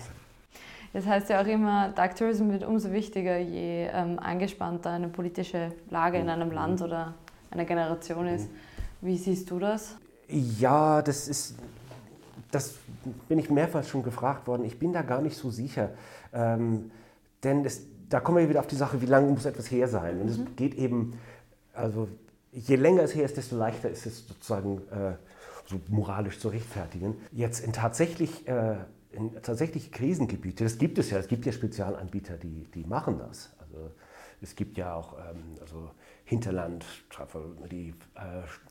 [0.95, 5.73] Das heißt ja auch immer, Dark Tourism wird umso wichtiger, je ähm, angespannter eine politische
[5.89, 6.87] Lage in einem Land mhm.
[6.87, 7.15] oder
[7.51, 8.51] einer Generation ist.
[9.01, 9.97] Wie siehst du das?
[10.29, 11.57] Ja, das ist,
[12.51, 12.75] das
[13.27, 14.65] bin ich mehrfach schon gefragt worden.
[14.65, 15.91] Ich bin da gar nicht so sicher.
[16.33, 16.91] Ähm,
[17.43, 20.21] denn es, da kommen wir wieder auf die Sache, wie lange muss etwas her sein.
[20.21, 20.57] Und es mhm.
[20.57, 21.19] geht eben,
[21.73, 22.09] also
[22.53, 25.15] je länger es her ist, desto leichter ist es sozusagen äh,
[25.65, 27.17] so moralisch zu rechtfertigen.
[27.33, 28.77] Jetzt in tatsächlich äh,
[29.13, 33.51] in tatsächliche Krisengebiete, das gibt es ja, es gibt ja Spezialanbieter, die, die machen das.
[33.61, 33.91] Also
[34.41, 35.91] es gibt ja auch ähm, also
[36.25, 36.85] Hinterland,
[37.71, 38.21] die äh,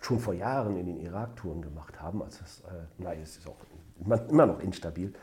[0.02, 2.24] schon vor Jahren in den Irak Touren gemacht haben.
[2.24, 3.58] Also es, äh, nein, es ist auch
[4.04, 5.14] immer, immer noch instabil.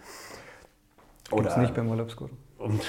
[1.30, 2.30] Oder Gibt's nicht beim Urlaubsguru.
[2.58, 2.82] Und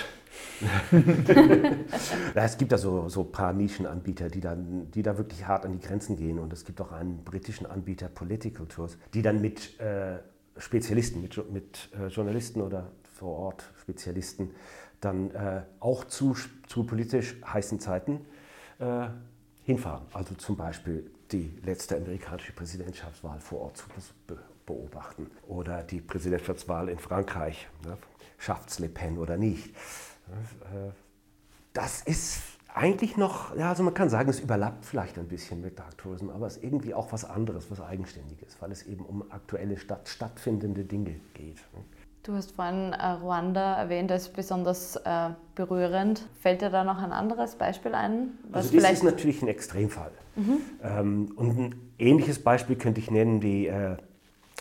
[2.36, 5.74] es gibt da so, so ein paar Nischenanbieter, die, dann, die da wirklich hart an
[5.74, 6.39] die Grenzen gehen.
[6.39, 10.19] Und es gibt auch einen britischen Anbieter, Political Tours, die dann mit äh,
[10.58, 14.52] Spezialisten, mit, mit äh, Journalisten oder vor Ort Spezialisten
[15.02, 16.36] dann äh, auch zu,
[16.67, 18.26] zu politisch heißen Zeiten
[18.80, 19.08] äh,
[19.63, 20.06] hinfahren.
[20.13, 23.86] Also zum Beispiel die letzte amerikanische Präsidentschaftswahl vor Ort zu
[24.28, 27.67] be beobachten oder die Präsidentschaftswahl in Frankreich.
[27.84, 27.98] Ne?
[28.38, 29.74] Schafft es Le Pen oder nicht?
[31.74, 32.42] Das ist
[32.74, 36.30] eigentlich noch, ja, also man kann sagen, es überlappt vielleicht ein bisschen mit Dark Tourism,
[36.30, 40.08] aber es ist irgendwie auch was anderes, was Eigenständiges, weil es eben um aktuelle Stadt,
[40.08, 41.58] stattfindende Dinge geht.
[42.24, 46.28] Du hast vorhin äh, Ruanda erwähnt als besonders äh, berührend.
[46.42, 48.32] Fällt dir da noch ein anderes Beispiel ein?
[48.52, 50.12] also das ist natürlich ein Extremfall.
[50.36, 50.58] Mhm.
[50.84, 53.98] Ähm, und ein ähnliches Beispiel könnte ich nennen, die, äh,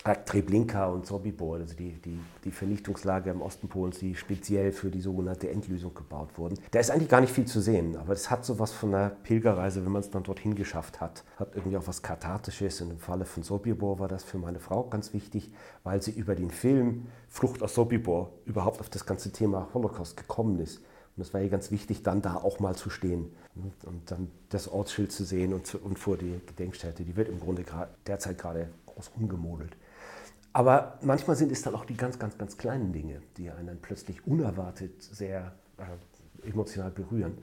[0.03, 5.01] Treblinka und Sobibor, also die, die, die Vernichtungslager im Osten Polens, die speziell für die
[5.01, 6.57] sogenannte Endlösung gebaut wurden.
[6.71, 9.09] Da ist eigentlich gar nicht viel zu sehen, aber es hat so was von einer
[9.09, 11.23] Pilgerreise, wenn man es dann dorthin geschafft hat.
[11.37, 12.81] Hat irgendwie auch was Kathartisches.
[12.81, 15.51] Und im Falle von Sobibor war das für meine Frau ganz wichtig,
[15.83, 20.59] weil sie über den Film Flucht aus Sobibor überhaupt auf das ganze Thema Holocaust gekommen
[20.59, 20.81] ist.
[21.17, 23.33] Und es war ihr ganz wichtig, dann da auch mal zu stehen
[23.85, 27.03] und dann das Ortsschild zu sehen und, und vor die Gedenkstätte.
[27.03, 27.65] Die wird im Grunde
[28.07, 29.75] derzeit gerade groß umgemodelt.
[30.53, 33.79] Aber manchmal sind es dann auch die ganz, ganz, ganz kleinen Dinge, die einen dann
[33.81, 37.37] plötzlich unerwartet sehr äh, emotional berühren.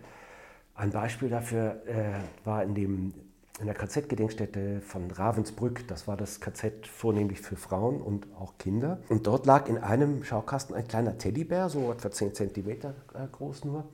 [0.74, 2.14] Ein Beispiel dafür äh,
[2.44, 3.14] war in, dem,
[3.60, 5.86] in der KZ-Gedenkstätte von Ravensbrück.
[5.88, 8.98] Das war das KZ vornehmlich für Frauen und auch Kinder.
[9.08, 12.82] Und dort lag in einem Schaukasten ein kleiner Teddybär, so etwa 10 cm äh,
[13.30, 13.84] groß nur.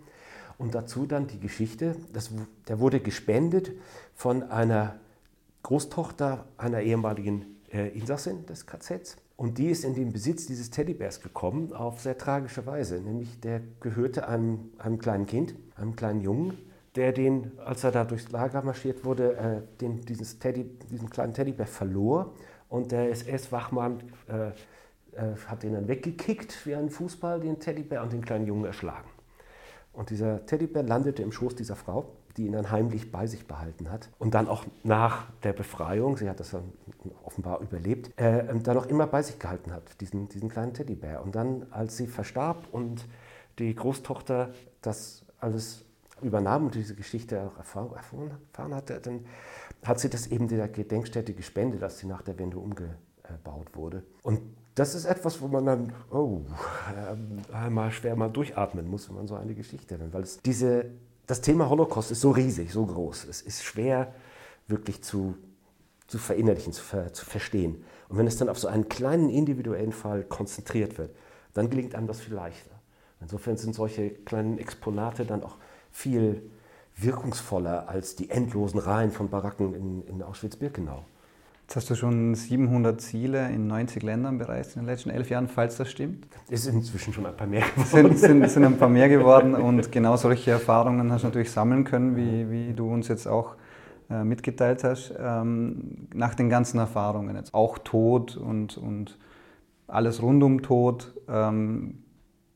[0.59, 2.31] Und dazu dann die Geschichte, das,
[2.69, 3.73] der wurde gespendet
[4.15, 4.97] von einer
[5.63, 9.17] Großtochter einer ehemaligen Insassin des KZs.
[9.37, 13.01] Und die ist in den Besitz dieses Teddybärs gekommen auf sehr tragische Weise.
[13.01, 16.59] Nämlich der gehörte einem, einem kleinen Kind, einem kleinen Jungen,
[16.95, 21.33] der den, als er da durchs Lager marschiert wurde, äh, den, dieses Teddy, diesen kleinen
[21.33, 22.35] Teddybär verlor.
[22.69, 24.49] Und der SS-Wachmann äh,
[25.17, 29.09] äh, hat ihn dann weggekickt wie ein Fußball, den Teddybär, und den kleinen Jungen erschlagen.
[29.93, 33.91] Und dieser Teddybär landete im Schoß dieser Frau die ihn dann heimlich bei sich behalten
[33.91, 34.09] hat.
[34.19, 36.73] Und dann auch nach der Befreiung, sie hat das dann
[37.25, 41.23] offenbar überlebt, äh, dann auch immer bei sich gehalten hat, diesen, diesen kleinen Teddybär.
[41.23, 43.07] Und dann, als sie verstarb und
[43.59, 45.85] die Großtochter das alles
[46.23, 48.31] übernahm und diese Geschichte auch erfahren,
[48.75, 49.27] hatte, dann
[49.85, 54.05] hat sie das eben der Gedenkstätte gespendet, als sie nach der Wende umgebaut wurde.
[54.23, 54.41] Und
[54.75, 56.43] das ist etwas, wo man dann, oh,
[57.53, 60.13] äh, mal schwer mal durchatmen muss, wenn man so eine Geschichte hat.
[60.13, 60.87] Weil es diese
[61.27, 63.25] das Thema Holocaust ist so riesig, so groß.
[63.25, 64.15] Es ist schwer
[64.67, 65.37] wirklich zu,
[66.07, 67.85] zu verinnerlichen, zu, ver, zu verstehen.
[68.09, 71.15] Und wenn es dann auf so einen kleinen individuellen Fall konzentriert wird,
[71.55, 72.71] dann gelingt einem das viel leichter.
[73.21, 75.57] Insofern sind solche kleinen Exponate dann auch
[75.91, 76.51] viel
[76.97, 81.05] wirkungsvoller als die endlosen Reihen von Baracken in, in Auschwitz-Birkenau.
[81.63, 85.49] Jetzt hast du schon 700 Ziele in 90 Ländern bereist in den letzten elf Jahren,
[85.49, 86.27] falls das stimmt.
[86.51, 88.17] Es sind inzwischen schon ein paar mehr geworden.
[88.17, 91.85] Sind, sind, sind ein paar mehr geworden und genau solche Erfahrungen hast du natürlich sammeln
[91.85, 93.57] können, wie, wie du uns jetzt auch
[94.11, 95.15] äh, mitgeteilt hast.
[95.19, 99.17] Ähm, nach den ganzen Erfahrungen, jetzt auch Tod und, und
[99.87, 101.15] alles rund um Tod.
[101.29, 102.03] Ähm,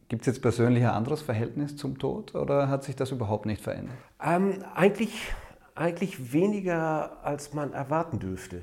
[0.09, 3.61] Gibt es jetzt persönlich ein anderes Verhältnis zum Tod oder hat sich das überhaupt nicht
[3.61, 3.97] verändert?
[4.23, 5.33] Ähm, eigentlich,
[5.75, 8.63] eigentlich weniger, als man erwarten dürfte.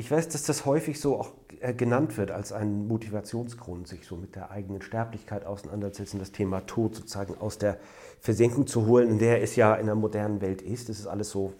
[0.00, 4.16] Ich weiß, dass das häufig so auch äh, genannt wird als ein Motivationsgrund, sich so
[4.16, 7.76] mit der eigenen Sterblichkeit auseinanderzusetzen, das Thema Tod sozusagen aus der
[8.18, 10.88] Versenkung zu holen, in der es ja in der modernen Welt ist.
[10.88, 11.52] Das ist alles so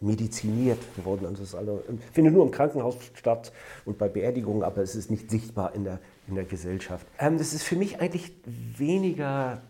[0.00, 1.26] mediziniert geworden.
[1.26, 1.82] Also es alle,
[2.12, 3.50] findet nur im Krankenhaus statt
[3.84, 7.04] und bei Beerdigungen, aber es ist nicht sichtbar in der, in der Gesellschaft.
[7.18, 8.30] Ähm, das ist für mich eigentlich
[8.76, 9.60] weniger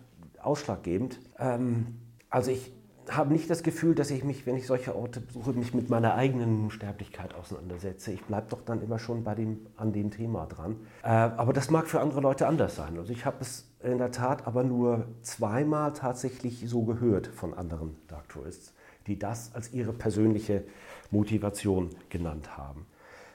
[0.43, 1.19] ausschlaggebend.
[1.39, 1.97] Ähm,
[2.29, 2.73] also ich
[3.11, 6.15] habe nicht das Gefühl, dass ich mich, wenn ich solche Orte besuche, mich mit meiner
[6.15, 8.13] eigenen Sterblichkeit auseinandersetze.
[8.13, 10.77] Ich bleibe doch dann immer schon bei dem, an dem Thema dran.
[11.03, 12.99] Äh, aber das mag für andere Leute anders sein.
[12.99, 17.97] Also ich habe es in der Tat aber nur zweimal tatsächlich so gehört von anderen
[18.09, 18.73] Dark Tourists,
[19.07, 20.65] die das als ihre persönliche
[21.11, 22.87] Motivation genannt haben.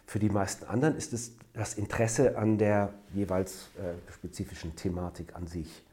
[0.05, 5.47] Für die meisten anderen ist es das Interesse an der jeweils äh, spezifischen Thematik an
[5.47, 5.83] sich.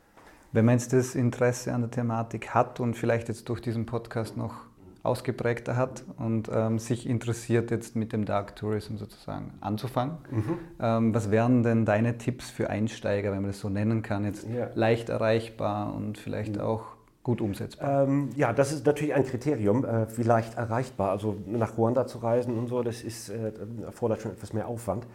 [0.53, 4.37] Wenn man jetzt das Interesse an der Thematik hat und vielleicht jetzt durch diesen Podcast
[4.37, 4.55] noch
[5.03, 10.19] ausgeprägter hat und ähm, sich interessiert, jetzt mit dem Dark Tourism sozusagen anzufangen.
[10.31, 10.59] Mhm.
[10.81, 14.47] Ähm, was wären denn deine Tipps für Einsteiger, wenn man das so nennen kann, jetzt
[14.49, 14.69] ja.
[14.75, 16.63] leicht erreichbar und vielleicht mhm.
[16.63, 16.83] auch
[17.23, 18.03] gut umsetzbar?
[18.03, 21.13] Ähm, ja, das ist natürlich ein Kriterium, äh, wie leicht erreichbar.
[21.13, 23.53] Also nach Ruanda zu reisen und so, das ist, äh,
[23.87, 25.07] erfordert schon etwas mehr Aufwand.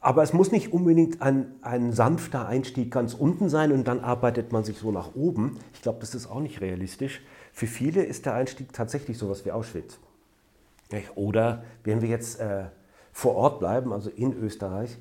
[0.00, 4.50] Aber es muss nicht unbedingt ein, ein sanfter Einstieg ganz unten sein und dann arbeitet
[4.50, 5.58] man sich so nach oben.
[5.74, 7.20] Ich glaube, das ist auch nicht realistisch.
[7.52, 9.98] Für viele ist der Einstieg tatsächlich sowas wie Auschwitz.
[11.14, 12.64] Oder wenn wir jetzt äh,
[13.12, 14.96] vor Ort bleiben, also in Österreich,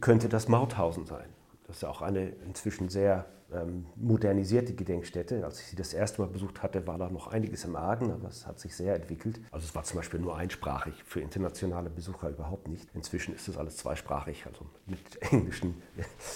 [0.00, 1.26] könnte das Mauthausen sein.
[1.66, 5.44] Das ist ja auch eine inzwischen sehr ähm, modernisierte Gedenkstätte.
[5.44, 8.28] Als ich sie das erste Mal besucht hatte, war da noch einiges im Argen, aber
[8.28, 9.40] es hat sich sehr entwickelt.
[9.50, 12.88] Also es war zum Beispiel nur einsprachig, für internationale Besucher überhaupt nicht.
[12.94, 15.00] Inzwischen ist es alles zweisprachig, also mit
[15.32, 15.82] englischen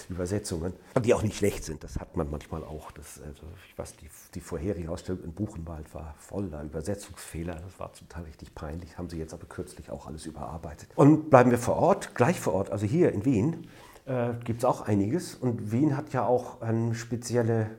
[0.09, 0.75] Übersetzungen,
[1.05, 1.85] die auch nicht schlecht sind.
[1.85, 2.91] Das hat man manchmal auch.
[2.93, 7.55] Das, also ich weiß, die, die vorherige Ausstellung in Buchenwald war voller Übersetzungsfehler.
[7.55, 10.89] Das war zum Teil richtig peinlich, haben sie jetzt aber kürzlich auch alles überarbeitet.
[10.95, 13.69] Und bleiben wir vor Ort, gleich vor Ort, also hier in Wien
[14.07, 15.35] äh, gibt es auch einiges.
[15.35, 17.71] Und Wien hat ja auch ein spezielle,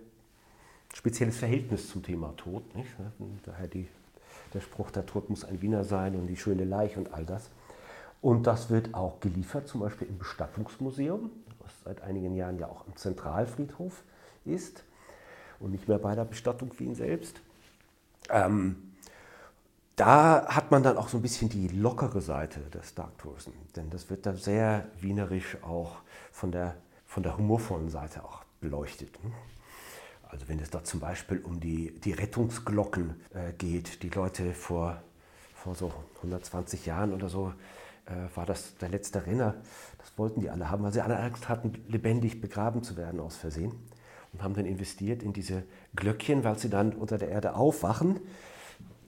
[0.93, 2.75] spezielles Verhältnis zum Thema Tod.
[2.75, 2.89] Nicht?
[3.43, 3.87] Daher die,
[4.53, 7.49] der Spruch, der Tod muss ein Wiener sein und die schöne Leiche und all das.
[8.21, 12.87] Und das wird auch geliefert, zum Beispiel im Bestattungsmuseum, was seit einigen Jahren ja auch
[12.87, 14.03] am Zentralfriedhof
[14.45, 14.83] ist
[15.59, 17.39] und nicht mehr bei der Bestattung Wien selbst.
[18.29, 18.94] Ähm,
[19.95, 23.89] da hat man dann auch so ein bisschen die lockere Seite des Dark Tourism, denn
[23.89, 25.97] das wird da sehr wienerisch auch
[26.31, 29.23] von der, von der humorvollen Seite auch beleuchtet.
[29.23, 29.31] Ne?
[30.29, 35.01] Also wenn es da zum Beispiel um die, die Rettungsglocken äh, geht, die Leute vor,
[35.53, 37.53] vor so 120 Jahren oder so,
[38.05, 39.55] äh, war das der letzte Renner.
[39.99, 43.37] Das wollten die alle haben, weil sie alle Angst hatten, lebendig begraben zu werden aus
[43.37, 43.71] Versehen.
[44.33, 45.63] Und haben dann investiert in diese
[45.95, 48.19] Glöckchen, weil sie dann unter der Erde aufwachen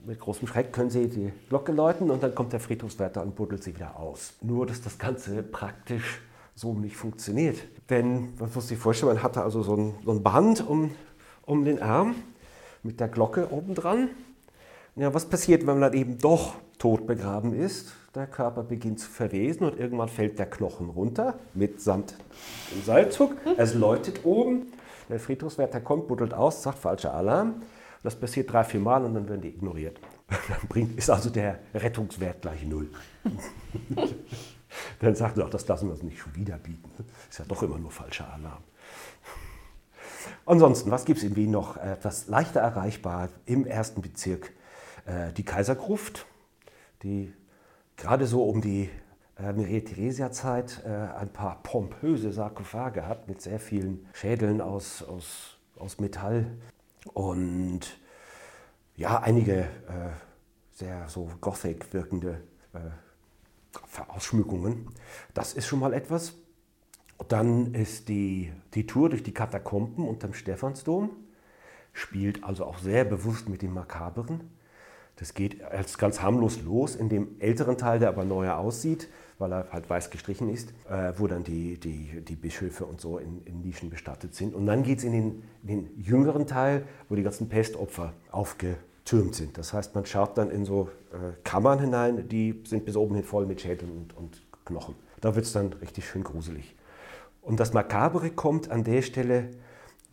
[0.06, 3.62] mit großem Schreck können sie die Glocke läuten und dann kommt der Friedhofswärter und buddelt
[3.62, 4.34] sie wieder aus.
[4.40, 6.20] Nur, dass das Ganze praktisch
[6.54, 7.58] so nicht funktioniert.
[7.88, 10.90] Denn, man muss sich vorstellen, man hatte also so ein, so ein Band um,
[11.46, 12.16] um den Arm
[12.82, 14.10] mit der Glocke obendran.
[14.96, 17.92] Ja, was passiert, wenn man dann eben doch tot begraben ist?
[18.14, 22.16] Der Körper beginnt zu verwesen und irgendwann fällt der Knochen runter mitsamt
[22.74, 23.36] dem Seilzug.
[23.56, 24.72] Es läutet oben.
[25.08, 27.62] Der Friedhofswärter kommt, buddelt aus, sagt falscher Alarm.
[28.02, 30.00] Das passiert drei, vier Mal und dann werden die ignoriert.
[30.28, 32.90] Dann bringt, ist also der Rettungswert gleich null.
[35.00, 36.90] dann sagt er auch, das lassen wir uns nicht schon wieder bieten.
[37.30, 38.62] Ist ja doch immer nur falscher Alarm.
[40.44, 41.76] Ansonsten, was gibt es in Wien noch?
[41.78, 44.52] Etwas leichter erreichbar im ersten Bezirk.
[45.06, 46.26] Äh, die Kaisergruft,
[47.02, 47.32] die
[47.96, 48.90] gerade so um die
[49.38, 55.98] äh, Maria-Theresia-Zeit äh, ein paar pompöse Sarkophage hat mit sehr vielen Schädeln aus, aus, aus
[55.98, 56.46] Metall
[57.14, 57.98] und
[58.96, 60.10] ja, einige äh,
[60.72, 62.42] sehr so gothic wirkende
[62.72, 62.78] äh,
[64.08, 64.90] Ausschmückungen.
[65.34, 66.34] Das ist schon mal etwas.
[67.28, 71.10] Dann ist die, die Tour durch die Katakomben unterm Stephansdom,
[71.92, 74.50] spielt also auch sehr bewusst mit dem Makaberen.
[75.16, 79.52] Das geht als ganz harmlos los in dem älteren Teil, der aber neuer aussieht, weil
[79.52, 83.42] er halt weiß gestrichen ist, äh, wo dann die, die, die Bischöfe und so in,
[83.44, 84.54] in Nischen bestattet sind.
[84.54, 89.34] Und dann geht es in den, in den jüngeren Teil, wo die ganzen Pestopfer aufgetürmt
[89.34, 89.56] sind.
[89.56, 93.24] Das heißt, man schaut dann in so äh, Kammern hinein, die sind bis oben hin
[93.24, 94.94] voll mit Schädeln und, und Knochen.
[95.20, 96.74] Da wird es dann richtig schön gruselig.
[97.42, 99.50] Und das Makabere kommt an der Stelle,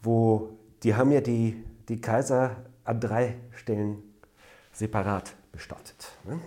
[0.01, 4.03] wo die haben ja die, die Kaiser an drei Stellen
[4.71, 6.11] separat bestattet.
[6.25, 6.39] Ne?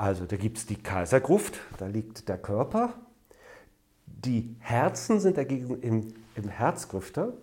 [0.00, 2.94] Also da gibt es die Kaisergruft, da liegt der Körper.
[4.06, 7.34] Die Herzen sind dagegen im, im Herzgrüfter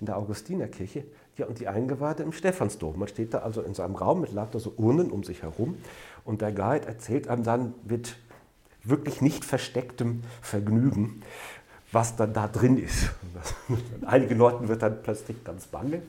[0.00, 1.04] in der Augustinerkirche
[1.36, 2.98] ja, und die Eingeweihte im Stephansdom.
[2.98, 5.78] Man steht da also in seinem Raum mit lauter so Urnen um sich herum
[6.24, 8.16] und der Guide erzählt einem dann mit
[8.82, 11.22] wirklich nicht verstecktem Vergnügen,
[11.92, 13.10] was dann da drin ist.
[14.04, 16.02] Einigen Leuten wird dann plötzlich ganz bange.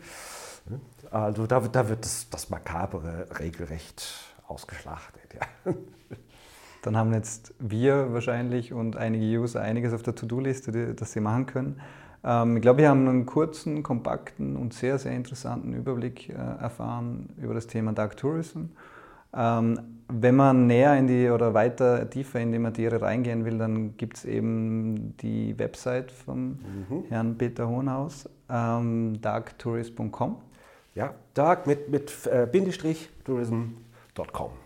[1.11, 5.33] Also da, da wird das, das Makabere regelrecht ausgeschlachtet.
[5.33, 5.73] Ja.
[6.81, 11.45] Dann haben jetzt wir wahrscheinlich und einige User einiges auf der To-Do-Liste, das sie machen
[11.45, 11.81] können.
[12.23, 17.29] Ähm, ich glaube, wir haben einen kurzen, kompakten und sehr, sehr interessanten Überblick äh, erfahren
[17.37, 18.65] über das Thema Dark Tourism.
[19.33, 23.95] Ähm, wenn man näher in die oder weiter tiefer in die Materie reingehen will, dann
[23.95, 26.59] gibt es eben die Website vom
[26.89, 27.03] mhm.
[27.09, 30.37] Herrn Peter Hohenhaus, ähm, darktourist.com.
[30.95, 33.75] Ja, dark mit, mit äh, Bindestrich, Tourism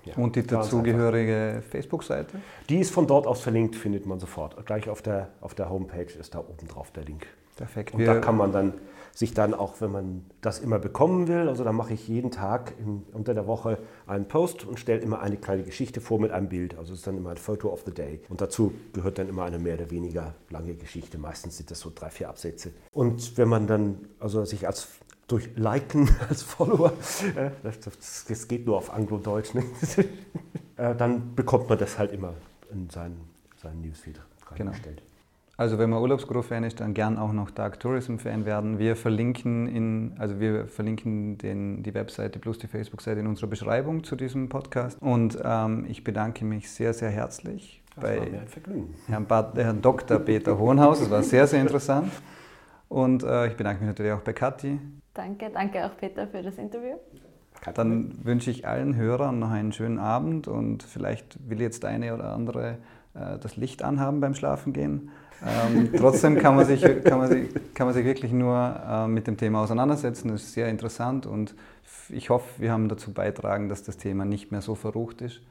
[0.06, 0.16] ja.
[0.16, 2.40] Und die dazugehörige Facebook-Seite?
[2.70, 4.66] Die ist von dort aus verlinkt, findet man sofort.
[4.66, 7.28] Gleich auf der, auf der Homepage ist da oben drauf der Link.
[7.56, 7.94] Perfekt.
[7.94, 8.74] Und Wir da kann man dann
[9.14, 12.74] sich dann auch, wenn man das immer bekommen will, also da mache ich jeden Tag
[12.78, 13.78] in, unter der Woche
[14.08, 16.78] einen Post und stelle immer eine kleine Geschichte vor mit einem Bild.
[16.78, 18.20] Also es ist dann immer ein Photo of the Day.
[18.28, 21.18] Und dazu gehört dann immer eine mehr oder weniger lange Geschichte.
[21.18, 22.72] Meistens sind das so drei, vier Absätze.
[22.92, 24.90] Und wenn man dann also sich als
[25.28, 26.94] durch Liken als Follower,
[27.36, 29.64] äh, das, das, geht nur auf Anglo-Deutsch, ne?
[30.78, 32.34] äh, dann bekommt man das halt immer
[32.72, 33.20] in seinen,
[33.62, 34.20] seinen Newsfeed
[34.52, 34.98] reingestellt.
[34.98, 35.06] Genau.
[35.58, 38.78] Also wenn man Urlaubsguru-Fan ist, dann gern auch noch Dark Tourism-Fan werden.
[38.78, 44.04] Wir verlinken, in, also wir verlinken den, die Webseite plus die Facebook-Seite in unserer Beschreibung
[44.04, 45.02] zu diesem Podcast.
[45.02, 48.32] Und ähm, ich bedanke mich sehr, sehr herzlich das bei
[49.08, 50.20] Herrn, Bad, Herrn Dr.
[50.20, 51.00] Peter Hohenhaus.
[51.00, 52.12] Es war sehr, sehr interessant.
[52.90, 54.78] Und äh, ich bedanke mich natürlich auch bei Kathi.
[55.16, 56.98] Danke, danke auch Peter für das Interview.
[57.74, 62.34] Dann wünsche ich allen Hörern noch einen schönen Abend und vielleicht will jetzt eine oder
[62.34, 62.78] andere
[63.14, 65.10] äh, das Licht anhaben beim Schlafengehen.
[65.44, 68.58] Ähm, trotzdem kann man, sich, kann, man sich, kann man sich wirklich nur
[68.88, 70.28] äh, mit dem Thema auseinandersetzen.
[70.28, 71.56] Das ist sehr interessant und
[72.10, 75.42] ich hoffe, wir haben dazu beitragen, dass das Thema nicht mehr so verrucht ist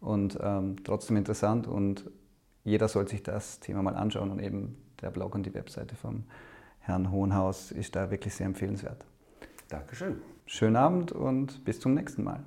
[0.00, 2.08] und ähm, trotzdem interessant und
[2.62, 6.24] jeder soll sich das Thema mal anschauen und eben der Blog und die Webseite vom
[6.88, 9.04] Herrn Hohenhaus ist da wirklich sehr empfehlenswert.
[9.68, 10.22] Dankeschön.
[10.46, 12.44] Schönen Abend und bis zum nächsten Mal.